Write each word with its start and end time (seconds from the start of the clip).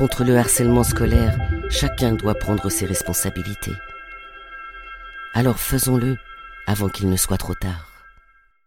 contre 0.00 0.24
le 0.24 0.38
harcèlement 0.38 0.82
scolaire, 0.82 1.36
chacun 1.68 2.14
doit 2.14 2.34
prendre 2.34 2.70
ses 2.70 2.86
responsabilités. 2.86 3.74
Alors 5.34 5.58
faisons-le 5.58 6.16
avant 6.66 6.88
qu'il 6.88 7.10
ne 7.10 7.18
soit 7.18 7.36
trop 7.36 7.54
tard. 7.54 7.89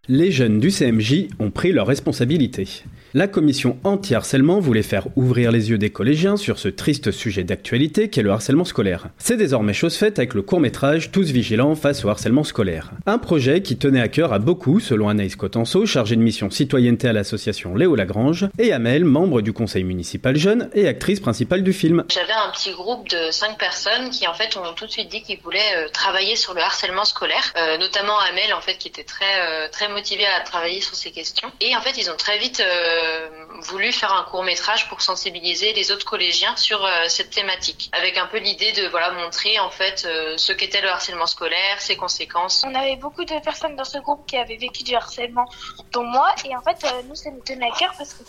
Les 0.09 0.31
jeunes 0.31 0.59
du 0.59 0.69
CMJ 0.69 1.29
ont 1.39 1.49
pris 1.49 1.71
leurs 1.71 1.87
responsabilités. 1.87 2.83
La 3.13 3.27
commission 3.27 3.77
anti-harcèlement 3.83 4.59
voulait 4.59 4.81
faire 4.81 5.05
ouvrir 5.15 5.51
les 5.51 5.69
yeux 5.69 5.77
des 5.77 5.91
collégiens 5.91 6.35
sur 6.35 6.57
ce 6.57 6.67
triste 6.67 7.11
sujet 7.11 7.43
d'actualité 7.43 8.09
qu'est 8.09 8.23
le 8.23 8.31
harcèlement 8.31 8.65
scolaire. 8.65 9.05
C'est 9.17 9.37
désormais 9.37 9.71
chose 9.71 9.95
faite 9.95 10.17
avec 10.17 10.33
le 10.33 10.41
court-métrage 10.41 11.11
Tous 11.11 11.29
vigilants 11.29 11.75
face 11.75 12.03
au 12.03 12.09
harcèlement 12.09 12.43
scolaire. 12.43 12.89
Un 13.05 13.19
projet 13.19 13.61
qui 13.61 13.77
tenait 13.77 14.01
à 14.01 14.07
cœur 14.07 14.33
à 14.33 14.39
beaucoup, 14.39 14.81
selon 14.81 15.07
Anaïs 15.07 15.35
Cotenceau, 15.35 15.85
chargée 15.85 16.15
de 16.15 16.21
mission 16.21 16.49
citoyenneté 16.49 17.07
à 17.07 17.13
l'association 17.13 17.75
Léo 17.75 17.95
Lagrange, 17.95 18.47
et 18.57 18.73
Amel, 18.73 19.05
membre 19.05 19.41
du 19.41 19.53
conseil 19.53 19.83
municipal 19.83 20.35
jeune 20.35 20.69
et 20.73 20.87
actrice 20.87 21.19
principale 21.19 21.61
du 21.61 21.71
film. 21.71 22.03
J'avais 22.11 22.33
un 22.33 22.51
petit 22.51 22.71
groupe 22.71 23.07
de 23.09 23.29
cinq 23.29 23.59
personnes 23.59 24.09
qui 24.09 24.27
en 24.27 24.33
fait 24.33 24.57
ont 24.57 24.73
tout 24.75 24.87
de 24.87 24.91
suite 24.91 25.09
dit 25.09 25.21
qu'ils 25.21 25.39
voulaient 25.39 25.59
euh, 25.77 25.87
travailler 25.93 26.35
sur 26.35 26.55
le 26.55 26.61
harcèlement 26.61 27.05
scolaire, 27.05 27.53
euh, 27.57 27.77
notamment 27.77 28.17
Amel 28.31 28.53
en 28.53 28.61
fait 28.61 28.79
qui 28.79 28.87
était 28.87 29.03
très 29.03 29.23
euh, 29.47 29.67
très 29.71 29.92
motivée 29.93 30.25
à 30.25 30.41
travailler 30.41 30.81
sur 30.81 30.95
ces 30.95 31.11
questions. 31.11 31.51
Et 31.61 31.75
en 31.75 31.81
fait 31.81 31.97
ils 31.97 32.09
ont 32.11 32.17
très 32.17 32.37
vite 32.37 32.59
euh, 32.59 33.29
voulu 33.61 33.91
faire 33.91 34.13
un 34.13 34.23
court 34.23 34.43
métrage 34.43 34.89
pour 34.89 35.01
sensibiliser 35.01 35.73
les 35.73 35.91
autres 35.91 36.05
collégiens 36.05 36.55
sur 36.57 36.83
euh, 36.83 36.89
cette 37.07 37.29
thématique, 37.29 37.89
avec 37.93 38.17
un 38.17 38.27
peu 38.27 38.37
l'idée 38.37 38.71
de 38.73 38.87
voilà 38.87 39.11
montrer 39.11 39.59
en 39.59 39.69
fait 39.69 40.05
euh, 40.05 40.37
ce 40.37 40.51
qu'était 40.51 40.81
le 40.81 40.89
harcèlement 40.89 41.27
scolaire, 41.27 41.79
ses 41.79 41.95
conséquences. 41.95 42.63
On 42.65 42.75
avait 42.75 42.97
beaucoup 42.97 43.23
de 43.23 43.39
personnes 43.39 43.75
dans 43.75 43.85
ce 43.85 43.99
groupe 43.99 44.25
qui 44.25 44.37
avaient 44.37 44.57
vécu 44.57 44.83
du 44.83 44.95
harcèlement, 44.95 45.45
dont 45.91 46.03
moi, 46.03 46.33
et 46.45 46.55
en 46.55 46.61
fait 46.61 46.85
nous 47.07 47.15
ça 47.15 47.29
nous 47.31 47.41
tenait 47.41 47.69
à 47.69 47.75
cœur 47.77 47.93
parce 47.97 48.13
que 48.13 48.23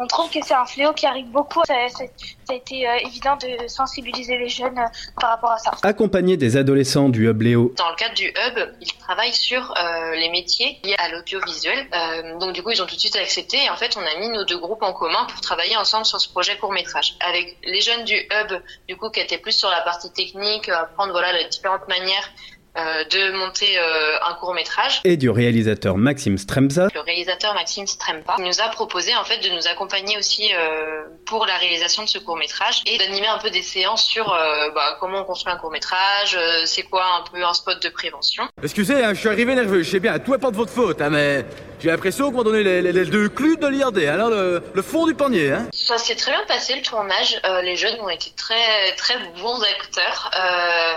on 0.00 0.06
trouve 0.06 0.30
que 0.30 0.38
c'est 0.42 0.54
un 0.54 0.64
fléau 0.64 0.92
qui 0.94 1.06
arrive 1.06 1.26
beaucoup. 1.26 1.60
Ça, 1.66 1.74
ça, 1.90 2.04
ça 2.46 2.52
a 2.54 2.56
été 2.56 2.88
euh, 2.88 2.96
évident 3.06 3.36
de 3.36 3.68
sensibiliser 3.68 4.38
les 4.38 4.48
jeunes 4.48 4.78
euh, 4.78 4.86
par 5.20 5.30
rapport 5.30 5.52
à 5.52 5.58
ça. 5.58 5.72
Accompagné 5.82 6.38
des 6.38 6.56
adolescents 6.56 7.10
du 7.10 7.28
Hub 7.28 7.42
Léo. 7.42 7.74
Dans 7.76 7.90
le 7.90 7.96
cadre 7.96 8.14
du 8.14 8.28
Hub, 8.28 8.74
ils 8.80 8.92
travaillent 8.94 9.34
sur 9.34 9.74
euh, 9.76 10.14
les 10.14 10.30
métiers 10.30 10.78
liés 10.84 10.96
à 10.98 11.10
l'audiovisuel. 11.10 11.86
Euh, 11.94 12.38
donc 12.38 12.54
du 12.54 12.62
coup, 12.62 12.70
ils 12.70 12.82
ont 12.82 12.86
tout 12.86 12.94
de 12.94 13.00
suite 13.00 13.16
accepté. 13.16 13.58
Et 13.62 13.68
en 13.68 13.76
fait, 13.76 13.96
on 13.98 14.00
a 14.00 14.18
mis 14.20 14.30
nos 14.30 14.44
deux 14.44 14.58
groupes 14.58 14.82
en 14.82 14.94
commun 14.94 15.26
pour 15.26 15.40
travailler 15.42 15.76
ensemble 15.76 16.06
sur 16.06 16.18
ce 16.18 16.30
projet 16.30 16.56
court 16.56 16.72
métrage. 16.72 17.16
Avec 17.20 17.58
les 17.62 17.82
jeunes 17.82 18.04
du 18.04 18.16
Hub, 18.16 18.62
du 18.88 18.96
coup, 18.96 19.10
qui 19.10 19.20
étaient 19.20 19.38
plus 19.38 19.52
sur 19.52 19.68
la 19.68 19.82
partie 19.82 20.10
technique, 20.12 20.70
apprendre 20.70 21.12
voilà 21.12 21.34
les 21.34 21.46
différentes 21.48 21.86
manières 21.88 22.30
de 22.76 23.36
monter 23.36 23.78
euh, 23.78 24.28
un 24.28 24.34
court 24.34 24.54
métrage. 24.54 25.00
Et 25.04 25.16
du 25.16 25.30
réalisateur 25.30 25.96
Maxime 25.96 26.38
Stremza. 26.38 26.88
Le 26.94 27.00
réalisateur 27.00 27.54
Maxime 27.54 27.86
Strempa 27.86 28.36
nous 28.38 28.60
a 28.60 28.68
proposé 28.68 29.14
en 29.16 29.24
fait 29.24 29.38
de 29.38 29.54
nous 29.54 29.66
accompagner 29.66 30.16
aussi 30.16 30.50
euh, 30.54 31.02
pour 31.26 31.46
la 31.46 31.56
réalisation 31.56 32.02
de 32.02 32.08
ce 32.08 32.18
court 32.18 32.36
métrage 32.36 32.82
et 32.86 32.98
d'animer 32.98 33.26
un 33.26 33.38
peu 33.38 33.50
des 33.50 33.62
séances 33.62 34.04
sur 34.04 34.32
euh, 34.32 34.70
bah, 34.74 34.96
comment 35.00 35.20
on 35.20 35.24
construit 35.24 35.52
un 35.52 35.56
court 35.56 35.70
métrage, 35.70 36.36
euh, 36.36 36.62
c'est 36.64 36.82
quoi 36.82 37.04
un 37.20 37.30
peu 37.30 37.44
un 37.44 37.52
spot 37.52 37.82
de 37.82 37.88
prévention. 37.88 38.44
Excusez, 38.62 39.04
hein, 39.04 39.14
je 39.14 39.20
suis 39.20 39.28
arrivé 39.28 39.54
nerveux, 39.54 39.82
je 39.82 39.90
sais 39.90 40.00
bien, 40.00 40.18
tout 40.18 40.34
est 40.34 40.38
pas 40.38 40.50
de 40.50 40.56
votre 40.56 40.72
faute, 40.72 41.00
hein, 41.00 41.10
mais 41.10 41.44
j'ai 41.80 41.90
l'impression 41.90 42.30
qu'on 42.30 42.38
m'a 42.38 42.44
donné 42.44 42.62
les, 42.62 42.92
les, 42.92 43.04
deux 43.04 43.28
clous 43.28 43.56
de 43.56 43.66
l'IRD, 43.66 43.98
alors 44.04 44.30
le, 44.30 44.62
le, 44.72 44.82
fond 44.82 45.06
du 45.06 45.14
panier. 45.14 45.52
Hein. 45.52 45.68
Ça 45.72 45.98
s'est 45.98 46.16
très 46.16 46.32
bien 46.32 46.44
passé 46.46 46.74
le 46.74 46.82
tournage, 46.82 47.40
les 47.62 47.76
jeunes 47.76 47.98
ont 48.00 48.08
été 48.08 48.30
très 48.36 48.94
très 48.96 49.16
bons 49.40 49.60
acteurs. 49.62 50.30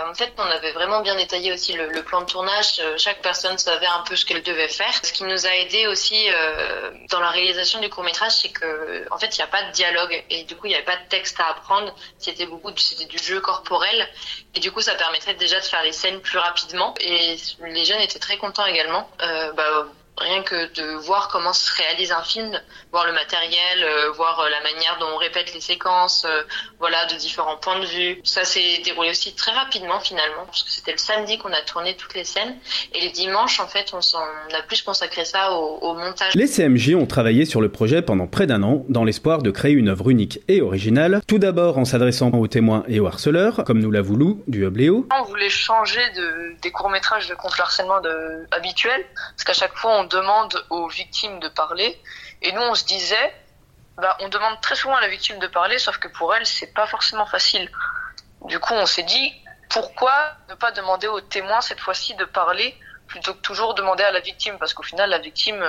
en 0.08 0.14
fait, 0.14 0.32
on 0.38 0.42
avait 0.42 0.72
vraiment 0.72 1.00
bien 1.00 1.16
détaillé 1.16 1.52
aussi 1.52 1.72
le, 1.72 2.02
plan 2.02 2.20
de 2.20 2.26
tournage, 2.26 2.80
euh, 2.80 2.94
chaque 2.98 3.22
personne 3.22 3.56
savait 3.58 3.86
un 3.86 4.00
peu 4.00 4.16
ce 4.16 4.24
qu'elle 4.24 4.42
devait 4.42 4.68
faire. 4.68 4.92
Ce 5.02 5.12
qui 5.12 5.24
nous 5.24 5.46
a 5.46 5.54
aidé 5.56 5.86
aussi 5.86 6.26
euh, 6.28 6.90
dans 7.10 7.20
la 7.20 7.30
réalisation 7.30 7.80
du 7.80 7.88
court 7.88 8.04
métrage, 8.04 8.32
c'est 8.32 8.50
que 8.50 9.06
en 9.10 9.18
fait 9.18 9.36
il 9.36 9.40
n'y 9.40 9.44
a 9.44 9.48
pas 9.48 9.62
de 9.62 9.72
dialogue 9.72 10.24
et 10.30 10.44
du 10.44 10.56
coup 10.56 10.66
il 10.66 10.70
n'y 10.70 10.74
avait 10.74 10.84
pas 10.84 10.96
de 10.96 11.08
texte 11.08 11.38
à 11.40 11.50
apprendre. 11.50 11.94
C'était 12.18 12.46
beaucoup, 12.46 12.70
c'était 12.76 13.06
du 13.06 13.18
jeu 13.18 13.40
corporel 13.40 14.08
et 14.54 14.60
du 14.60 14.70
coup 14.70 14.80
ça 14.80 14.94
permettrait 14.94 15.34
déjà 15.34 15.60
de 15.60 15.64
faire 15.64 15.82
les 15.82 15.92
scènes 15.92 16.20
plus 16.20 16.38
rapidement. 16.38 16.94
Et 17.00 17.36
les 17.64 17.84
jeunes 17.84 18.00
étaient 18.00 18.18
très 18.18 18.36
contents 18.36 18.66
également. 18.66 19.10
Euh, 19.22 19.52
bah, 19.52 19.86
rien 20.18 20.42
que 20.42 20.72
de 20.74 20.96
voir 21.04 21.28
comment 21.28 21.52
se 21.52 21.72
réalise 21.74 22.12
un 22.12 22.22
film, 22.22 22.52
voir 22.92 23.06
le 23.06 23.12
matériel, 23.12 23.82
euh, 23.82 24.12
voir 24.12 24.40
euh, 24.40 24.48
la 24.48 24.60
manière 24.62 24.96
dont 25.00 25.06
on 25.14 25.16
répète 25.16 25.52
les 25.54 25.60
séquences, 25.60 26.24
euh, 26.24 26.42
voilà, 26.78 27.06
de 27.06 27.16
différents 27.16 27.56
points 27.56 27.80
de 27.80 27.86
vue. 27.86 28.20
Ça 28.22 28.44
s'est 28.44 28.80
déroulé 28.84 29.10
aussi 29.10 29.34
très 29.34 29.52
rapidement 29.52 29.98
finalement, 30.00 30.44
parce 30.46 30.62
que 30.62 30.70
c'était 30.70 30.92
le 30.92 30.98
samedi 30.98 31.38
qu'on 31.38 31.52
a 31.52 31.62
tourné 31.62 31.96
toutes 31.96 32.14
les 32.14 32.24
scènes, 32.24 32.56
et 32.94 33.00
les 33.00 33.10
dimanches, 33.10 33.58
en 33.60 33.66
fait, 33.66 33.92
on, 33.92 33.98
on 33.98 34.54
a 34.54 34.62
plus 34.62 34.82
consacré 34.82 35.24
ça 35.24 35.52
au, 35.52 35.78
au, 35.78 35.94
montage. 35.94 36.34
Les 36.34 36.46
CMJ 36.46 36.94
ont 36.94 37.06
travaillé 37.06 37.44
sur 37.44 37.60
le 37.60 37.70
projet 37.70 38.02
pendant 38.02 38.26
près 38.26 38.46
d'un 38.46 38.62
an, 38.62 38.84
dans 38.88 39.04
l'espoir 39.04 39.42
de 39.42 39.50
créer 39.50 39.72
une 39.72 39.88
œuvre 39.88 40.10
unique 40.10 40.40
et 40.48 40.62
originale, 40.62 41.20
tout 41.26 41.38
d'abord 41.38 41.78
en 41.78 41.84
s'adressant 41.84 42.30
aux 42.30 42.46
témoins 42.46 42.84
et 42.88 43.00
aux 43.00 43.06
harceleurs, 43.06 43.64
comme 43.64 43.80
nous 43.80 43.90
l'a 43.90 44.02
voulu 44.02 44.36
du 44.46 44.64
Hubléo. 44.64 45.08
On 45.18 45.24
voulait 45.24 45.48
changer 45.48 46.00
de, 46.16 46.54
des 46.62 46.70
courts-métrages 46.70 47.28
de 47.28 47.34
contre 47.34 47.56
le 47.58 47.62
harcèlement 47.62 48.00
de, 48.00 48.46
habituels, 48.52 49.04
parce 49.36 49.44
qu'à 49.44 49.52
chaque 49.52 49.74
fois, 49.76 49.98
on 50.00 50.03
demande 50.06 50.64
aux 50.70 50.88
victimes 50.88 51.40
de 51.40 51.48
parler. 51.48 52.00
Et 52.42 52.52
nous, 52.52 52.62
on 52.62 52.74
se 52.74 52.84
disait, 52.84 53.34
bah, 53.96 54.16
on 54.20 54.28
demande 54.28 54.60
très 54.60 54.74
souvent 54.74 54.96
à 54.96 55.00
la 55.00 55.08
victime 55.08 55.38
de 55.38 55.46
parler, 55.46 55.78
sauf 55.78 55.98
que 55.98 56.08
pour 56.08 56.34
elle, 56.34 56.46
c'est 56.46 56.72
pas 56.72 56.86
forcément 56.86 57.26
facile. 57.26 57.70
Du 58.42 58.58
coup, 58.58 58.74
on 58.74 58.86
s'est 58.86 59.02
dit, 59.02 59.32
pourquoi 59.70 60.14
ne 60.48 60.54
pas 60.54 60.72
demander 60.72 61.06
aux 61.06 61.20
témoins 61.20 61.60
cette 61.60 61.80
fois-ci 61.80 62.14
de 62.14 62.24
parler 62.24 62.76
plutôt 63.06 63.34
que 63.34 63.40
toujours 63.40 63.74
demander 63.74 64.04
à 64.04 64.10
la 64.10 64.20
victime? 64.20 64.58
Parce 64.58 64.74
qu'au 64.74 64.82
final, 64.82 65.10
la 65.10 65.18
victime, 65.18 65.64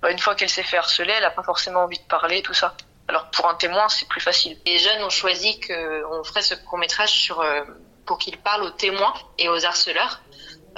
bah, 0.00 0.10
une 0.10 0.18
fois 0.18 0.34
qu'elle 0.34 0.50
s'est 0.50 0.62
fait 0.62 0.78
harceler, 0.78 1.12
elle 1.12 1.22
n'a 1.22 1.30
pas 1.30 1.42
forcément 1.42 1.80
envie 1.80 1.98
de 1.98 2.04
parler, 2.04 2.42
tout 2.42 2.54
ça. 2.54 2.74
Alors 3.10 3.28
pour 3.30 3.48
un 3.48 3.56
témoin, 3.56 3.88
c'est 3.88 4.06
plus 4.06 4.20
facile. 4.20 4.56
Les 4.64 4.78
jeunes 4.78 5.02
ont 5.02 5.10
choisi 5.10 5.58
qu'on 5.60 6.22
ferait 6.22 6.42
ce 6.42 6.54
court 6.54 6.78
métrage 6.78 7.10
sur 7.10 7.40
euh, 7.40 7.64
pour 8.06 8.18
qu'ils 8.18 8.38
parlent 8.38 8.62
aux 8.62 8.70
témoins 8.70 9.12
et 9.36 9.48
aux 9.48 9.64
harceleurs, 9.64 10.20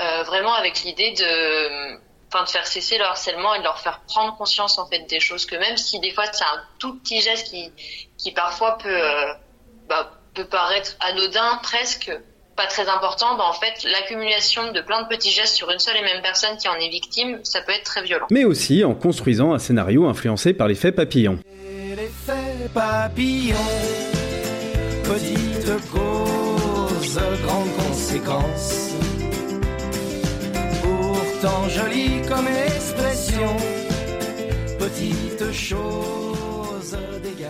euh, 0.00 0.22
vraiment 0.22 0.54
avec 0.54 0.82
l'idée 0.82 1.12
de 1.12 2.00
enfin 2.32 2.44
de 2.44 2.48
faire 2.48 2.66
cesser 2.66 2.98
le 2.98 3.04
harcèlement 3.04 3.54
et 3.54 3.58
de 3.58 3.64
leur 3.64 3.78
faire 3.78 4.00
prendre 4.06 4.36
conscience 4.36 4.78
en 4.78 4.86
fait 4.86 5.00
des 5.08 5.20
choses 5.20 5.44
que 5.44 5.56
même 5.56 5.76
si 5.76 6.00
des 6.00 6.12
fois 6.12 6.24
c'est 6.32 6.44
un 6.44 6.62
tout 6.78 6.98
petit 6.98 7.20
geste 7.20 7.48
qui 7.48 7.70
qui 8.16 8.32
parfois 8.32 8.78
peut 8.78 8.88
euh, 8.88 9.32
bah, 9.88 10.10
peut 10.34 10.46
paraître 10.46 10.96
anodin 11.00 11.60
presque 11.62 12.10
pas 12.56 12.66
très 12.66 12.86
important, 12.88 13.36
bah 13.38 13.44
en 13.48 13.54
fait 13.54 13.82
l'accumulation 13.90 14.72
de 14.72 14.80
plein 14.82 15.02
de 15.02 15.08
petits 15.08 15.30
gestes 15.30 15.54
sur 15.54 15.70
une 15.70 15.78
seule 15.78 15.96
et 15.96 16.02
même 16.02 16.20
personne 16.22 16.56
qui 16.58 16.68
en 16.68 16.74
est 16.74 16.90
victime, 16.90 17.38
ça 17.44 17.62
peut 17.62 17.72
être 17.72 17.84
très 17.84 18.02
violent. 18.02 18.26
Mais 18.30 18.44
aussi 18.44 18.84
en 18.84 18.94
construisant 18.94 19.54
un 19.54 19.58
scénario 19.58 20.06
influencé 20.06 20.52
par 20.52 20.68
l'effet 20.68 20.92
papillon. 20.92 21.38
L'effet 21.96 22.68
papillon, 22.74 23.56
petite 25.02 25.90
cause, 25.90 27.20
grande 27.42 27.74
conséquence 27.76 29.11
pourtant 31.42 31.68
jolie 31.68 32.22
comme 32.28 32.46
expression. 32.46 33.56
Petite 34.78 35.52
chose, 35.52 36.96
dégâts. 37.22 37.46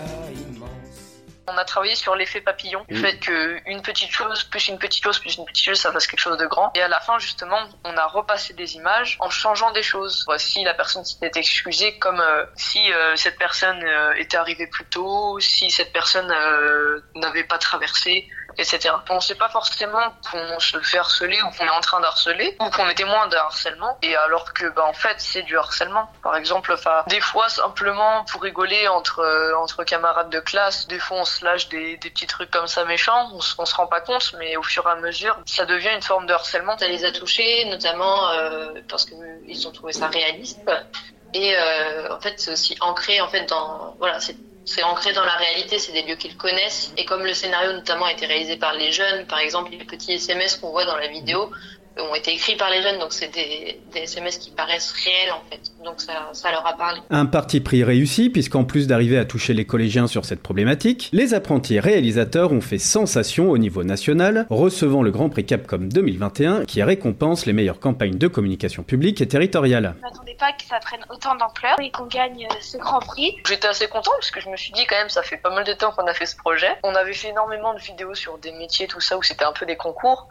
On 1.49 1.59
a 1.59 1.65
travaillé 1.65 1.95
sur 1.95 2.15
l'effet 2.15 2.41
papillon, 2.41 2.87
le 2.89 2.97
fait 2.97 3.19
qu'une 3.19 3.83
petite 3.83 4.11
chose 4.11 4.45
plus 4.45 4.69
une 4.69 4.79
petite 4.79 5.05
chose 5.05 5.19
plus 5.19 5.37
une 5.37 5.45
petite 5.45 5.65
chose, 5.65 5.79
ça 5.79 5.93
fasse 5.93 6.07
quelque 6.07 6.21
chose 6.21 6.39
de 6.39 6.47
grand. 6.47 6.71
Et 6.75 6.81
à 6.81 6.89
la 6.89 7.01
fin, 7.01 7.19
justement, 7.19 7.59
on 7.85 7.95
a 7.97 8.07
repassé 8.07 8.55
des 8.55 8.77
images 8.77 9.19
en 9.21 9.29
changeant 9.29 9.71
des 9.73 9.83
choses. 9.83 10.25
Si 10.39 10.65
la 10.65 10.73
personne 10.73 11.05
s'était 11.05 11.39
excusée, 11.39 11.99
comme 11.99 12.21
euh, 12.21 12.47
si 12.55 12.79
euh, 12.93 13.17
cette 13.17 13.39
personne 13.39 13.83
euh, 13.85 14.15
était 14.15 14.39
arrivée 14.39 14.69
plus 14.69 14.87
tôt, 14.87 15.39
si 15.41 15.71
cette 15.71 15.93
personne 15.93 16.31
euh, 16.31 17.01
n'avait 17.17 17.45
pas 17.45 17.59
traversé, 17.59 18.29
etc. 18.59 18.95
On 19.11 19.17
ne 19.17 19.21
sait 19.21 19.35
pas 19.35 19.49
forcément 19.49 20.13
qu'on 20.31 20.59
se 20.59 20.79
fait 20.81 20.99
harceler 20.99 21.41
ou 21.43 21.51
qu'on 21.57 21.67
est 21.67 21.71
en 21.71 21.81
train 21.81 22.01
d'harceler 22.01 22.57
ou 22.61 22.71
qu'on 22.71 22.89
est 22.89 22.95
témoin 22.95 23.27
d'un 23.29 23.39
harcèlement 23.39 23.99
et 24.03 24.17
alors 24.17 24.53
que 24.53 24.69
bah 24.71 24.85
en 24.87 24.93
fait 24.93 25.17
c'est 25.19 25.43
du 25.43 25.57
harcèlement. 25.57 26.11
Par 26.23 26.37
exemple, 26.37 26.75
des 27.09 27.21
fois 27.21 27.49
simplement 27.49 28.25
pour 28.25 28.43
rigoler 28.43 28.89
entre 28.89 29.21
euh, 29.21 29.57
entre 29.57 29.85
camarades 29.85 30.31
de 30.31 30.41
classe, 30.41 30.87
des 30.89 30.99
fois 30.99 31.19
on 31.19 31.25
se 31.25 31.45
lâche 31.45 31.69
des, 31.69 31.97
des 31.97 32.11
petits 32.11 32.27
trucs 32.27 32.51
comme 32.51 32.67
ça 32.67 32.85
méchants, 32.85 33.31
on, 33.33 33.41
on 33.59 33.67
se 33.67 33.75
rend 33.75 33.87
pas 33.87 34.01
compte 34.01 34.35
mais 34.39 34.57
au 34.57 34.63
fur 34.63 34.87
et 34.87 34.91
à 34.91 34.97
mesure 34.97 35.39
ça 35.47 35.67
devient 35.67 35.91
une 35.95 36.03
forme 36.03 36.27
de 36.27 36.33
harcèlement. 36.33 36.77
Ça 36.79 36.89
les 36.89 37.05
a 37.05 37.13
touchés 37.13 37.65
notamment 37.67 38.29
euh, 38.31 38.73
parce 38.89 39.05
que 39.05 39.15
ils 39.47 39.67
ont 39.67 39.73
trouvé 39.73 39.93
ça 39.93 40.09
réaliste 40.09 40.61
et 41.35 41.57
euh, 41.57 42.15
en 42.15 42.21
fait 42.21 42.39
c'est 42.39 42.53
aussi 42.53 42.77
ancré 42.81 43.21
en 43.21 43.29
fait 43.29 43.47
dans 43.47 43.95
voilà 43.99 44.21
c'est 44.21 44.37
c'est 44.65 44.83
ancré 44.83 45.13
dans 45.13 45.25
la 45.25 45.35
réalité, 45.35 45.79
c'est 45.79 45.93
des 45.93 46.03
lieux 46.03 46.17
qu'ils 46.17 46.37
connaissent. 46.37 46.93
Et 46.97 47.05
comme 47.05 47.25
le 47.25 47.35
scénario 47.35 47.73
notamment 47.73 48.07
a 48.07 48.13
été 48.13 48.27
réalisé 48.27 48.57
par 48.57 48.75
les 48.75 48.93
jeunes, 48.93 49.27
par 49.27 49.41
exemple 49.41 49.73
les 49.73 49.85
petits 49.85 50.13
SMS 50.13 50.57
qu'on 50.57 50.71
voit 50.71 50.85
dans 50.85 50.97
la 50.97 51.09
vidéo, 51.09 51.51
ont 51.99 52.15
été 52.15 52.33
écrits 52.33 52.57
par 52.57 52.71
les 52.71 52.83
jeunes, 52.83 52.99
donc 52.99 53.13
c'est 53.13 53.29
des, 53.29 53.81
des, 53.93 54.01
SMS 54.01 54.39
qui 54.39 54.51
paraissent 54.51 54.93
réels 54.93 55.33
en 55.33 55.43
fait. 55.51 55.61
Donc 55.85 56.01
ça, 56.01 56.31
ça 56.33 56.51
leur 56.51 56.67
a 56.67 56.75
parlé. 56.75 57.01
Un 57.11 57.27
parti 57.27 57.61
pris 57.61 57.85
réussi, 57.85 58.31
puisqu'en 58.31 58.65
plus 58.65 58.87
d'arriver 58.87 59.19
à 59.19 59.25
toucher 59.25 59.55
les 59.55 59.65
collégiens 59.65 60.07
sur 60.07 60.25
cette 60.25 60.43
problématique, 60.43 61.09
les 61.13 61.35
apprentis 61.35 61.81
réalisateurs 61.81 62.53
ont 62.53 62.61
fait 62.61 62.79
sensation 62.79 63.51
au 63.51 63.59
niveau 63.59 63.85
national, 63.85 64.47
recevant 64.51 65.03
le 65.03 65.11
Grand 65.11 65.29
Prix 65.29 65.47
Capcom 65.47 65.79
2021 65.79 66.65
qui 66.65 66.83
récompense 66.83 67.47
les 67.47 67.53
meilleures 67.53 67.81
campagnes 67.81 68.19
de 68.19 68.29
communication 68.29 68.83
publique 68.83 69.21
et 69.21 69.29
territoriale. 69.29 69.95
Je 69.99 70.03
m'attendais 70.03 70.37
pas 70.39 70.53
que 70.53 70.65
ça 70.65 70.79
prenne 70.81 71.05
autant 71.11 71.35
d'ampleur 71.37 71.79
et 71.81 71.91
qu'on 71.91 72.07
gagne 72.07 72.47
euh, 72.51 72.55
ce 72.61 72.77
Grand 72.79 73.01
Prix. 73.01 73.37
J'étais 73.47 73.69
assez 73.69 73.89
content 73.89 74.13
parce 74.19 74.31
que 74.31 74.41
je 74.41 74.49
me 74.49 74.57
suis 74.57 74.73
dit 74.73 74.85
quand 74.87 74.97
même 74.97 75.09
ça 75.09 75.23
fait 75.23 75.37
pas 75.37 75.51
mal 75.51 75.65
de 75.65 75.73
temps 75.73 75.93
qu'on 75.93 76.07
a 76.07 76.15
fait 76.15 76.27
ce 76.27 76.37
projet. 76.37 76.71
On 76.83 76.95
avait 76.95 77.13
fait 77.13 77.29
énormément 77.29 77.75
de 77.75 77.81
vidéos 77.81 78.15
sur 78.15 78.39
des 78.39 78.53
métiers 78.53 78.87
tout 78.87 79.01
ça 79.01 79.17
où 79.19 79.23
c'était 79.23 79.45
un 79.45 79.53
peu 79.53 79.67
des 79.67 79.77
concours 79.77 80.29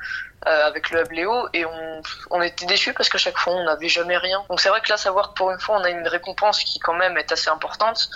euh, 0.48 0.66
avec 0.66 0.90
le 0.90 1.02
Hub 1.02 1.12
Léo 1.12 1.32
et 1.54 1.66
on, 1.66 2.02
on 2.30 2.42
était 2.42 2.66
déçus 2.66 2.94
parce 2.94 3.10
qu'à 3.10 3.18
chaque 3.18 3.38
fois 3.38 3.54
on 3.54 3.64
n'avait 3.64 3.90
jamais 3.90 4.18
rien. 4.18 4.44
Donc 4.50 4.60
c'est 4.62 4.70
vrai 4.70 4.82
que 4.82 4.90
là 4.90 4.98
savoir 4.98 5.30
que 5.30 5.34
pour 5.36 5.52
une 5.52 5.60
fois 5.60 5.78
on 5.78 5.84
a 5.84 5.90
une 5.90 6.08
récompense 6.08 6.64
qui 6.64 6.80
quand 6.80 6.94
même 6.94 7.18
est 7.18 7.32
assez 7.32 7.50
importante, 7.50 8.10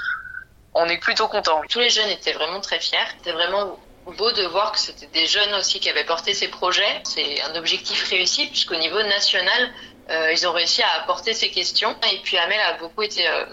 on 0.74 0.86
est 0.86 0.98
plutôt 0.98 1.28
content. 1.28 1.62
Tous 1.70 1.80
les 1.80 1.90
jeunes 1.90 2.10
étaient 2.10 2.34
vraiment 2.34 2.62
très 2.62 2.80
fiers. 2.80 2.98
C'était 3.18 3.32
vraiment 3.32 3.80
beau 4.18 4.32
de 4.32 4.44
voir 4.44 4.72
que 4.74 4.80
c'était 4.80 5.08
des 5.08 5.26
jeunes 5.26 5.54
aussi 5.56 5.80
qui 5.80 5.90
avaient 5.90 6.04
porté 6.04 6.34
ces 6.34 6.50
projets. 6.50 7.02
C'est 7.04 7.42
un 7.42 7.56
objectif 7.56 8.10
réussi 8.10 8.48
puisqu'au 8.48 8.76
niveau 8.76 9.02
national, 9.04 9.72
euh, 10.10 10.32
ils 10.32 10.48
ont 10.48 10.52
réussi 10.52 10.84
à 10.84 11.02
apporter 11.02 11.34
ces 11.34 11.50
questions. 11.50 11.96
Et 12.12 12.20
puis 12.20 12.38
Amel 12.38 12.60
a 12.60 12.74
beaucoup 12.74 13.02
été 13.02 13.28
euh, 13.28 13.46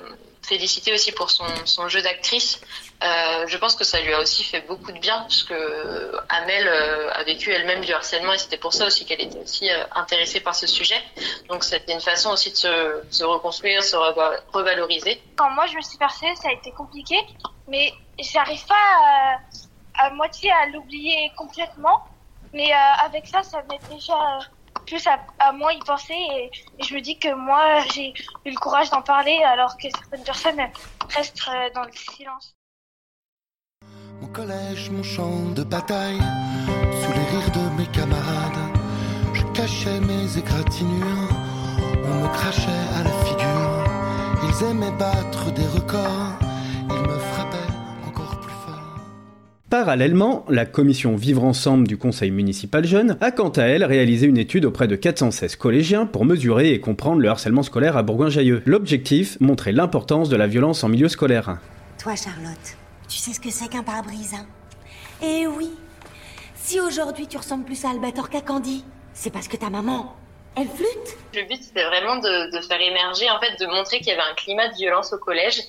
félicitée 0.43 0.93
aussi 0.93 1.13
pour 1.13 1.31
son, 1.31 1.89
jeu 1.89 2.03
d'actrice. 2.03 2.61
Euh, 3.03 3.47
je 3.47 3.57
pense 3.59 3.75
que 3.75 3.85
ça 3.85 4.01
lui 4.01 4.13
a 4.13 4.21
aussi 4.21 4.45
fait 4.45 4.61
beaucoup 4.63 4.93
de 4.93 4.99
bien 4.99 5.25
puisque 5.29 5.55
Amel 6.29 6.69
euh, 6.69 7.13
a 7.13 7.23
vécu 7.25 7.51
elle-même 7.51 7.81
du 7.81 7.93
harcèlement 7.93 8.33
et 8.33 8.39
c'était 8.39 8.59
pour 8.59 8.73
ça 8.73 8.87
aussi 8.87 9.05
qu'elle 9.05 9.21
était 9.21 9.39
aussi 9.39 9.71
euh, 9.71 9.85
intéressée 9.95 10.41
par 10.41 10.55
ce 10.55 10.67
sujet. 10.67 11.01
Donc 11.49 11.65
c'était 11.65 11.93
une 11.93 12.01
façon 12.01 12.31
aussi 12.31 12.51
de 12.51 12.57
se, 12.57 13.25
reconstruire, 13.25 13.83
se 13.83 13.97
revaloriser. 14.53 15.23
Quand 15.37 15.51
moi 15.51 15.67
je 15.67 15.77
me 15.77 15.83
suis 15.83 15.99
percée, 15.99 16.33
ça 16.37 16.49
a 16.49 16.53
été 16.53 16.71
compliqué, 16.73 17.17
mais 17.67 17.93
j'arrive 18.19 18.65
pas 18.67 18.75
à, 18.75 20.07
à 20.07 20.11
moitié 20.11 20.51
à 20.53 20.67
l'oublier 20.67 21.33
complètement. 21.37 22.05
Mais 22.53 22.73
euh, 22.73 23.05
avec 23.05 23.27
ça, 23.27 23.43
ça 23.43 23.63
m'aide 23.63 23.81
déjà 23.91 24.39
plus 24.93 25.07
à, 25.07 25.19
à 25.39 25.73
y 25.73 25.79
penser 25.87 26.13
et, 26.13 26.51
et, 26.79 26.85
je 26.85 26.95
me 26.95 27.01
dis 27.01 27.19
que 27.19 27.33
moi 27.33 27.81
j'ai 27.95 28.13
eu 28.45 28.51
le 28.51 28.61
courage 28.61 28.91
d'en 28.91 29.01
parler 29.01 29.43
alors 29.43 29.75
que 29.79 29.89
certaines 29.89 30.23
personnes 30.23 30.61
restent 31.09 31.41
dans 31.75 31.85
le 31.85 31.93
silence. 31.93 32.55
Mon 34.21 34.27
collège, 34.29 34.91
mon 34.91 35.03
champ 35.03 35.49
de 35.57 35.63
bataille, 35.63 36.21
sous 37.01 37.13
les 37.19 37.27
rires 37.33 37.53
de 37.53 37.65
mes 37.79 37.87
camarades, 37.87 38.65
je 39.33 39.43
cachais 39.59 39.99
mes 40.01 40.27
égratignures, 40.37 41.33
on 42.05 42.15
me 42.23 42.29
crachait 42.29 42.85
à 42.99 43.03
la 43.09 43.15
figure, 43.25 43.75
ils 44.47 44.65
aimaient 44.67 44.99
battre 44.99 45.51
des 45.53 45.69
records, 45.69 46.35
ils 46.91 47.03
me 47.09 47.19
Parallèlement, 49.73 50.45
la 50.51 50.67
commission 50.67 51.17
Vivre 51.17 51.43
Ensemble 51.45 51.89
du 51.89 51.97
Conseil 51.97 52.31
municipal 52.31 52.85
jeune 52.85 53.17
a 53.23 53.31
quant 53.31 53.49
à 53.49 53.63
elle 53.63 53.85
réalisé 53.85 54.27
une 54.27 54.37
étude 54.37 54.67
auprès 54.67 54.87
de 54.87 54.97
416 54.97 55.57
collégiens 55.57 56.05
pour 56.05 56.27
mesurer 56.27 56.75
et 56.75 56.79
comprendre 56.79 57.23
le 57.23 57.31
harcèlement 57.31 57.63
scolaire 57.63 57.97
à 57.97 58.03
Bourgoin-Jallieu. 58.03 58.63
L'objectif, 58.67 59.41
montrer 59.41 59.73
l'importance 59.73 60.29
de 60.29 60.37
la 60.37 60.47
violence 60.47 60.85
en 60.85 60.91
milieu 60.91 61.09
scolaire. 61.09 61.57
Toi, 61.99 62.17
Charlotte, 62.17 62.77
tu 63.09 63.17
sais 63.17 63.33
ce 63.33 63.41
que 63.41 63.49
c'est 63.49 63.71
qu'un 63.71 63.83
pare-brise, 63.83 64.35
hein? 64.35 64.45
Eh 65.23 65.47
oui 65.47 65.71
Si 66.55 66.79
aujourd'hui 66.79 67.27
tu 67.27 67.39
ressembles 67.39 67.65
plus 67.65 67.83
à 67.87 67.93
Albator 67.93 68.29
qu'à 68.29 68.43
Candy, 68.43 68.85
c'est 69.15 69.33
parce 69.33 69.49
que 69.49 69.57
ta 69.57 69.71
maman, 69.71 70.15
elle 70.55 70.69
flûte 70.69 71.17
Le 71.35 71.49
but, 71.49 71.63
c'était 71.63 71.87
vraiment 71.87 72.17
de, 72.17 72.55
de, 72.55 72.61
faire 72.61 72.79
émerger, 72.79 73.31
en 73.31 73.41
fait, 73.41 73.59
de 73.59 73.67
montrer 73.71 74.01
qu'il 74.01 74.09
y 74.09 74.13
avait 74.13 74.21
un 74.21 74.35
climat 74.35 74.69
de 74.69 74.75
violence 74.75 75.15
au 75.15 75.19
collège 75.19 75.63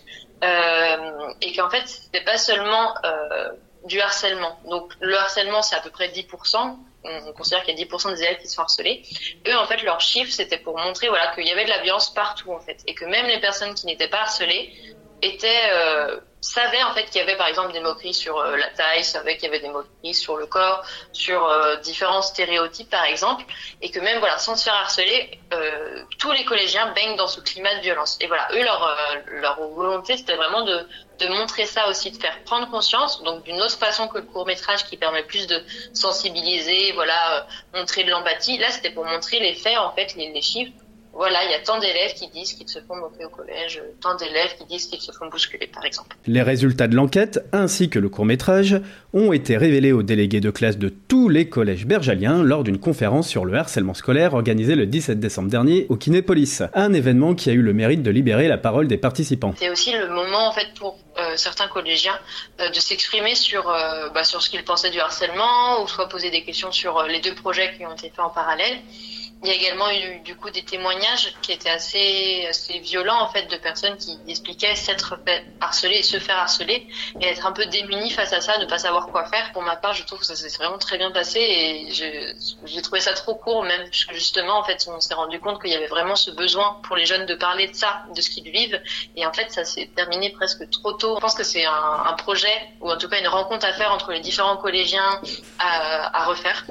euh, 0.44 1.34
et 1.42 1.56
qu'en 1.56 1.70
fait, 1.70 1.84
c'était 1.86 2.26
pas 2.26 2.38
seulement 2.38 2.96
euh, 3.06 3.48
du 3.86 4.00
harcèlement. 4.00 4.60
Donc, 4.70 4.94
le 5.00 5.18
harcèlement, 5.18 5.62
c'est 5.62 5.76
à 5.76 5.82
peu 5.82 5.90
près 5.90 6.10
10%. 6.10 6.78
On 7.06 7.34
considère 7.34 7.64
qu'il 7.64 7.78
y 7.78 7.82
a 7.82 7.86
10% 7.86 8.14
des 8.14 8.22
élèves 8.22 8.38
qui 8.38 8.48
sont 8.48 8.62
harcelés. 8.62 9.04
Eux, 9.48 9.58
en 9.58 9.66
fait, 9.66 9.84
leur 9.84 10.00
chiffre, 10.00 10.32
c'était 10.32 10.58
pour 10.58 10.78
montrer 10.78 11.10
voilà, 11.10 11.34
qu'il 11.36 11.46
y 11.46 11.52
avait 11.52 11.66
de 11.66 11.70
la 11.70 11.82
violence 11.82 12.14
partout, 12.14 12.52
en 12.54 12.60
fait. 12.60 12.82
Et 12.88 12.94
que 12.94 13.04
même 13.06 13.28
les 13.28 13.40
personnes 13.40 13.74
qui 13.76 13.86
n'étaient 13.86 14.08
pas 14.08 14.22
harcelées 14.22 14.74
étaient... 15.26 15.70
Euh, 15.72 16.20
savait 16.44 16.84
en 16.84 16.94
fait 16.94 17.06
qu'il 17.06 17.22
y 17.22 17.24
avait 17.24 17.38
par 17.38 17.48
exemple 17.48 17.72
des 17.72 17.80
moqueries 17.80 18.14
sur 18.14 18.38
euh, 18.38 18.58
la 18.58 18.68
taille, 18.68 19.06
savait 19.06 19.38
qu'il 19.38 19.46
y 19.46 19.48
avait 19.48 19.62
des 19.62 19.70
moqueries 19.70 20.14
sur 20.14 20.36
le 20.36 20.46
corps, 20.46 20.84
sur 21.14 21.46
euh, 21.46 21.78
différents 21.78 22.22
stéréotypes 22.22 22.90
par 22.90 23.06
exemple, 23.06 23.46
et 23.82 23.90
que 23.90 24.02
même 24.02 24.20
voilà 24.20 24.38
sans 24.38 24.58
se 24.58 24.66
faire 24.66 24.74
harceler, 24.74 25.40
tous 26.20 26.32
les 26.34 26.44
collégiens 26.44 26.92
baignent 26.94 27.16
dans 27.16 27.28
ce 27.28 27.40
climat 27.40 27.74
de 27.76 27.82
violence. 27.82 28.18
Et 28.20 28.28
voilà, 28.28 28.50
eux 28.52 28.62
leur 28.62 28.98
leur 29.28 29.62
volonté 29.70 30.18
c'était 30.18 30.36
vraiment 30.36 30.64
de 30.64 30.86
de 31.20 31.28
montrer 31.30 31.66
ça 31.66 31.88
aussi, 31.88 32.12
de 32.12 32.18
faire 32.18 32.44
prendre 32.44 32.70
conscience, 32.70 33.24
donc 33.24 33.44
d'une 33.44 33.62
autre 33.62 33.78
façon 33.78 34.10
que 34.10 34.18
le 34.18 34.26
court 34.26 34.46
métrage 34.46 34.84
qui 34.84 34.98
permet 34.98 35.24
plus 35.24 35.48
de 35.48 35.64
sensibiliser, 35.94 36.92
voilà, 36.92 37.48
montrer 37.74 38.04
de 38.04 38.12
l'empathie. 38.12 38.58
Là 38.58 38.70
c'était 38.70 38.92
pour 38.92 39.06
montrer 39.06 39.40
les 39.40 39.54
faits 39.54 39.78
en 39.78 39.94
fait, 39.94 40.14
les, 40.16 40.34
les 40.34 40.42
chiffres 40.42 40.74
voilà, 41.14 41.44
il 41.46 41.52
y 41.52 41.54
a 41.54 41.60
tant 41.60 41.80
d'élèves 41.80 42.16
qui 42.16 42.28
disent 42.30 42.54
qu'ils 42.54 42.68
se 42.68 42.80
font 42.80 42.96
moquer 42.96 43.26
au 43.26 43.30
collège, 43.30 43.84
tant 44.02 44.16
d'élèves 44.16 44.56
qui 44.58 44.66
disent 44.66 44.88
qu'ils 44.88 45.02
se 45.02 45.12
font 45.12 45.28
bousculer, 45.28 45.68
par 45.68 45.86
exemple. 45.86 46.16
Les 46.26 46.42
résultats 46.42 46.88
de 46.88 46.96
l'enquête, 46.96 47.40
ainsi 47.52 47.88
que 47.90 48.00
le 48.00 48.10
court-métrage, 48.10 48.82
ont 49.14 49.32
été 49.32 49.56
révélés 49.56 49.92
aux 49.92 50.02
délégués 50.02 50.40
de 50.40 50.50
classe 50.50 50.80
de 50.80 50.90
tous 50.90 51.30
les 51.30 51.48
collèges 51.48 51.86
bergaliens 51.86 52.42
lors 52.42 52.64
d'une 52.64 52.80
conférence 52.80 53.28
sur 53.28 53.46
le 53.46 53.56
harcèlement 53.56 53.94
scolaire 53.94 54.34
organisée 54.34 54.74
le 54.74 54.88
17 54.88 55.20
décembre 55.20 55.52
dernier 55.52 55.86
au 55.90 55.98
Kinépolis. 55.98 56.64
Un 56.74 56.94
événement 56.94 57.36
qui 57.36 57.52
a 57.52 57.54
eu 57.54 57.62
le 57.62 57.74
mérite 57.74 58.02
de 58.02 58.10
libérer 58.10 58.48
la 58.48 58.58
parole 58.58 58.88
des 58.88 58.98
participants. 58.98 59.54
C'est 59.60 59.70
aussi 59.70 59.92
le 59.92 60.08
moment, 60.08 60.48
en 60.48 60.52
fait, 60.52 60.74
pour 60.80 60.98
euh, 61.20 61.38
certains 61.38 61.68
collégiens 61.68 62.18
euh, 62.60 62.70
de 62.70 62.80
s'exprimer 62.80 63.36
sur, 63.36 63.70
euh, 63.70 64.10
bah, 64.10 64.24
sur 64.24 64.42
ce 64.42 64.50
qu'ils 64.50 64.64
pensaient 64.64 64.90
du 64.90 65.00
harcèlement, 65.00 65.84
ou 65.84 65.88
soit 65.88 66.10
poser 66.10 66.32
des 66.32 66.44
questions 66.44 66.72
sur 66.72 67.04
les 67.04 67.20
deux 67.20 67.36
projets 67.36 67.72
qui 67.78 67.86
ont 67.86 67.94
été 67.94 68.10
faits 68.10 68.20
en 68.20 68.32
parallèle. 68.32 68.80
Il 69.44 69.50
y 69.50 69.52
a 69.52 69.56
également 69.56 69.90
eu 69.92 70.20
du 70.20 70.36
coup 70.36 70.50
des 70.50 70.64
témoignages 70.64 71.34
qui 71.42 71.52
étaient 71.52 71.70
assez, 71.70 72.46
assez 72.50 72.80
violents 72.80 73.20
en 73.20 73.28
fait 73.28 73.46
de 73.52 73.58
personnes 73.58 73.98
qui 73.98 74.18
expliquaient 74.28 74.76
s'être 74.76 75.20
et 75.84 76.04
se 76.04 76.20
faire 76.20 76.38
harceler 76.38 76.88
et 77.20 77.26
être 77.26 77.46
un 77.46 77.52
peu 77.52 77.66
démunis 77.66 78.12
face 78.12 78.32
à 78.32 78.42
ça, 78.42 78.58
ne 78.58 78.66
pas 78.66 78.78
savoir 78.78 79.08
quoi 79.08 79.26
faire. 79.26 79.52
Pour 79.52 79.62
ma 79.64 79.76
part, 79.76 79.94
je 79.94 80.04
trouve 80.06 80.20
que 80.20 80.26
ça 80.26 80.36
s'est 80.36 80.56
vraiment 80.58 80.78
très 80.78 80.98
bien 80.98 81.12
passé 81.12 81.40
et 81.40 81.92
j'ai 81.92 82.82
trouvé 82.82 83.02
ça 83.02 83.14
trop 83.14 83.36
court 83.36 83.64
même 83.64 83.84
parce 83.84 84.06
que 84.06 84.14
justement 84.16 84.60
en 84.60 84.64
fait 84.64 84.88
on 84.88 85.00
s'est 85.00 85.14
rendu 85.14 85.40
compte 85.40 85.62
qu'il 85.62 85.72
y 85.72 85.76
avait 85.76 85.88
vraiment 85.88 86.16
ce 86.16 86.32
besoin 86.32 86.80
pour 86.84 86.96
les 86.96 87.06
jeunes 87.06 87.26
de 87.26 87.36
parler 87.36 87.68
de 87.68 87.76
ça, 87.76 88.04
de 88.16 88.22
ce 88.22 88.30
qu'ils 88.30 88.50
vivent 88.50 88.80
et 89.16 89.26
en 89.26 89.34
fait 89.34 89.52
ça 89.52 89.66
s'est 89.66 89.90
terminé 89.96 90.30
presque 90.30 90.70
trop 90.70 90.94
tôt. 90.94 91.16
Je 91.16 91.22
pense 91.22 91.36
que 91.36 91.44
c'est 91.44 91.66
un, 91.66 92.14
projet 92.18 92.54
ou 92.80 92.92
en 92.92 92.98
tout 92.98 93.10
cas 93.10 93.20
une 93.20 93.28
rencontre 93.28 93.66
à 93.66 93.74
faire 93.74 93.92
entre 93.92 94.12
les 94.12 94.20
différents 94.20 94.58
collégiens 94.58 95.20
à, 95.60 96.22
à 96.22 96.26
refaire 96.26 96.64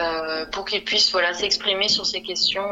euh, 0.00 0.46
pour 0.46 0.64
qu'ils 0.64 0.84
puissent 0.84 1.12
voilà 1.12 1.32
s'exprimer 1.32 1.88
sur 1.88 2.04
ces 2.04 2.15
questions 2.22 2.64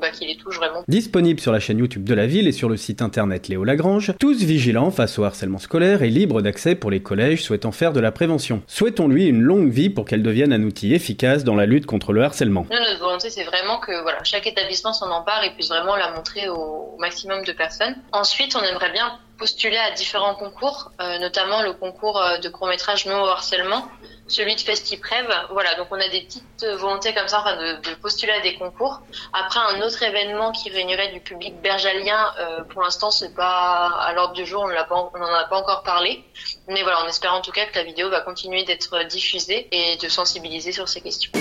bah, 0.00 0.10
qui 0.10 0.26
les 0.26 0.36
touchent 0.36 0.56
vraiment. 0.56 0.82
Disponible 0.88 1.40
sur 1.40 1.52
la 1.52 1.60
chaîne 1.60 1.78
YouTube 1.78 2.04
de 2.04 2.14
la 2.14 2.26
ville 2.26 2.48
et 2.48 2.52
sur 2.52 2.68
le 2.68 2.76
site 2.76 3.02
internet 3.02 3.48
Léo 3.48 3.64
Lagrange, 3.64 4.12
tous 4.18 4.42
vigilants 4.42 4.90
face 4.90 5.18
au 5.18 5.24
harcèlement 5.24 5.58
scolaire 5.58 6.02
et 6.02 6.10
libres 6.10 6.42
d'accès 6.42 6.74
pour 6.74 6.90
les 6.90 7.02
collèges 7.02 7.42
souhaitant 7.42 7.72
faire 7.72 7.92
de 7.92 8.00
la 8.00 8.12
prévention. 8.12 8.62
Souhaitons-lui 8.66 9.26
une 9.26 9.40
longue 9.40 9.70
vie 9.70 9.90
pour 9.90 10.04
qu'elle 10.04 10.22
devienne 10.22 10.52
un 10.52 10.62
outil 10.62 10.94
efficace 10.94 11.44
dans 11.44 11.54
la 11.54 11.66
lutte 11.66 11.86
contre 11.86 12.12
le 12.12 12.22
harcèlement. 12.22 12.66
Nous, 12.70 12.78
notre 12.78 13.00
volonté, 13.00 13.30
c'est 13.30 13.44
vraiment 13.44 13.78
que 13.78 14.02
voilà, 14.02 14.22
chaque 14.24 14.46
établissement 14.46 14.92
s'en 14.92 15.10
empare 15.10 15.42
et 15.44 15.50
puisse 15.50 15.68
vraiment 15.68 15.96
la 15.96 16.12
montrer 16.12 16.48
au 16.48 16.96
maximum 16.98 17.44
de 17.44 17.52
personnes. 17.52 17.96
Ensuite, 18.12 18.56
on 18.56 18.62
aimerait 18.62 18.92
bien 18.92 19.18
postuler 19.38 19.76
à 19.76 19.90
différents 19.92 20.34
concours, 20.34 20.90
euh, 21.00 21.18
notamment 21.18 21.62
le 21.62 21.72
concours 21.72 22.22
de 22.42 22.48
court-métrage 22.48 23.06
Non 23.06 23.22
au 23.22 23.26
harcèlement, 23.26 23.88
celui 24.28 24.54
de 24.54 24.60
FestiPrev. 24.60 25.26
Voilà, 25.50 25.74
donc 25.74 25.88
on 25.90 26.00
a 26.00 26.08
des 26.08 26.22
petites 26.22 26.64
volontés 26.78 27.12
comme 27.14 27.28
ça, 27.28 27.40
enfin 27.40 27.56
de, 27.56 27.90
de, 27.90 27.94
postuler 27.96 28.32
à 28.32 28.40
des 28.40 28.54
concours. 28.54 29.00
Après, 29.32 29.60
un 29.60 29.82
autre 29.82 30.02
événement 30.02 30.52
qui 30.52 30.70
réunirait 30.70 31.12
du 31.12 31.20
public 31.20 31.60
bergalien, 31.60 32.32
euh, 32.38 32.64
pour 32.64 32.82
l'instant, 32.82 33.10
c'est 33.10 33.34
pas 33.34 33.88
à 34.00 34.12
l'ordre 34.12 34.34
du 34.34 34.46
jour, 34.46 34.62
on 34.62 34.68
n'en 34.68 35.34
a 35.34 35.44
pas 35.44 35.56
encore 35.56 35.82
parlé. 35.82 36.24
Mais 36.68 36.82
voilà, 36.82 37.04
on 37.04 37.08
espère 37.08 37.34
en 37.34 37.40
tout 37.40 37.52
cas 37.52 37.66
que 37.66 37.76
la 37.76 37.84
vidéo 37.84 38.10
va 38.10 38.20
continuer 38.20 38.64
d'être 38.64 39.04
diffusée 39.04 39.68
et 39.72 39.96
de 39.96 40.08
sensibiliser 40.08 40.72
sur 40.72 40.88
ces 40.88 41.00
questions. 41.00 41.32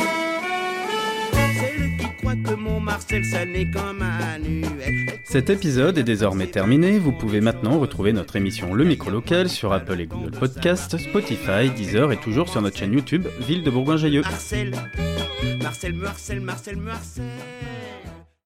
Marcel, 2.93 3.25
ça 3.25 3.43
n'est 3.43 3.65
qu'un 3.65 3.91
manuel. 3.91 5.19
Cet 5.23 5.49
épisode 5.49 5.97
est 5.97 6.03
désormais 6.03 6.45
terminé. 6.45 6.99
Vous 6.99 7.11
pouvez 7.11 7.41
maintenant 7.41 7.79
retrouver 7.79 8.13
notre 8.13 8.35
émission 8.35 8.75
Le 8.75 8.83
Micro 8.83 9.09
Local 9.09 9.49
sur 9.49 9.73
Apple 9.73 9.99
et 9.99 10.05
Google 10.05 10.29
Podcast, 10.29 10.95
Spotify, 10.99 11.71
Deezer 11.75 12.11
et 12.11 12.17
toujours 12.17 12.49
sur 12.49 12.61
notre 12.61 12.77
chaîne 12.77 12.93
YouTube 12.93 13.27
Ville 13.39 13.63
de 13.63 13.71
Bourgoin-Jallieu. 13.71 14.21
Marcel, 14.21 14.75
Marcel, 15.59 15.95
Marcel, 15.95 16.41
Marcel, 16.41 16.77
Marcel. 16.77 17.23